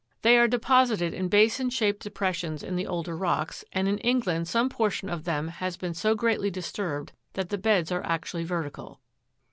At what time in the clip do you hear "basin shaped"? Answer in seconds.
1.27-2.01